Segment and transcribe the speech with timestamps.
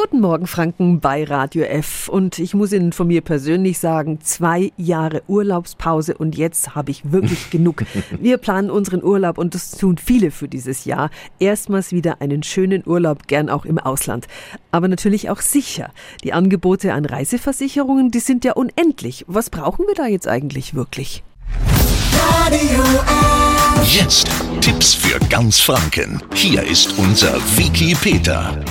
[0.00, 2.08] Guten Morgen, Franken bei Radio F.
[2.08, 7.10] Und ich muss Ihnen von mir persönlich sagen, zwei Jahre Urlaubspause und jetzt habe ich
[7.10, 7.82] wirklich genug.
[8.20, 11.10] Wir planen unseren Urlaub und das tun viele für dieses Jahr.
[11.40, 14.28] Erstmals wieder einen schönen Urlaub, gern auch im Ausland.
[14.70, 15.90] Aber natürlich auch sicher.
[16.22, 19.24] Die Angebote an Reiseversicherungen, die sind ja unendlich.
[19.26, 21.24] Was brauchen wir da jetzt eigentlich wirklich?
[22.12, 23.98] Radio F.
[23.98, 24.30] Jetzt
[24.60, 26.22] Tipps für ganz Franken.
[26.34, 28.62] Hier ist unser Wiki Peter.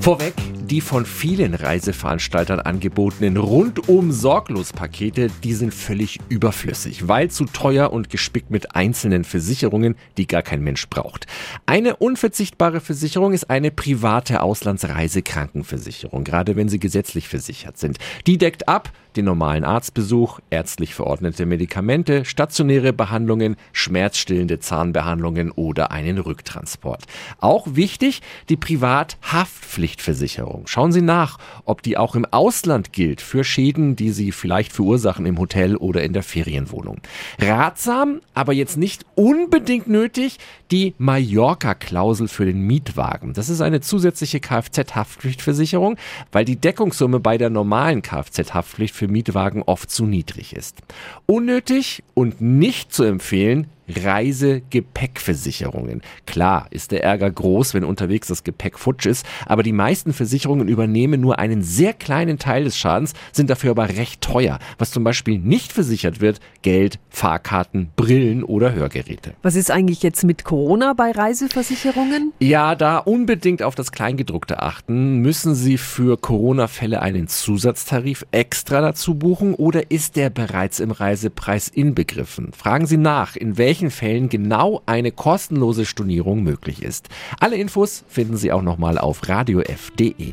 [0.00, 0.34] Vorweg,
[0.68, 7.92] die von vielen Reiseveranstaltern angebotenen rundum sorglos Pakete, die sind völlig überflüssig, weil zu teuer
[7.92, 11.26] und gespickt mit einzelnen Versicherungen, die gar kein Mensch braucht.
[11.64, 17.98] Eine unverzichtbare Versicherung ist eine private Auslandsreisekrankenversicherung, gerade wenn sie gesetzlich versichert sind.
[18.26, 26.18] Die deckt ab den normalen Arztbesuch, ärztlich verordnete Medikamente, stationäre Behandlungen, schmerzstillende Zahnbehandlungen oder einen
[26.18, 27.04] Rücktransport.
[27.40, 30.57] Auch wichtig, die Privathaftpflichtversicherung.
[30.66, 35.26] Schauen Sie nach, ob die auch im Ausland gilt für Schäden, die Sie vielleicht verursachen
[35.26, 37.00] im Hotel oder in der Ferienwohnung.
[37.38, 40.38] Ratsam, aber jetzt nicht unbedingt nötig,
[40.70, 43.32] die Mallorca-Klausel für den Mietwagen.
[43.32, 45.96] Das ist eine zusätzliche Kfz-Haftpflichtversicherung,
[46.32, 50.78] weil die Deckungssumme bei der normalen Kfz-Haftpflicht für Mietwagen oft zu niedrig ist.
[51.26, 56.02] Unnötig und nicht zu empfehlen Reisegepäckversicherungen.
[56.26, 60.68] Klar ist der Ärger groß, wenn unterwegs das Gepäck futsch ist, aber die meisten Versicherungen
[60.68, 64.58] übernehmen nur einen sehr kleinen Teil des Schadens, sind dafür aber recht teuer.
[64.78, 69.34] Was zum Beispiel nicht versichert wird, Geld, Fahrkarten, Brillen oder Hörgeräte.
[69.42, 72.32] Was ist eigentlich jetzt mit Corona bei Reiseversicherungen?
[72.40, 75.18] Ja, da unbedingt auf das Kleingedruckte achten.
[75.18, 81.68] Müssen Sie für Corona-Fälle einen Zusatztarif extra dazu buchen oder ist der bereits im Reisepreis
[81.68, 82.52] inbegriffen?
[82.52, 87.08] Fragen Sie nach, in welchem welchen Fällen genau eine kostenlose Stornierung möglich ist.
[87.38, 90.32] Alle Infos finden Sie auch nochmal auf radiof.de.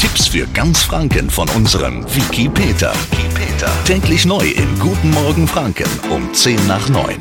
[0.00, 2.92] Tipps für ganz Franken von unserem Wiki Peter.
[3.10, 3.72] Wiki Peter.
[3.84, 7.16] Täglich neu in Guten Morgen Franken um 10 nach 9.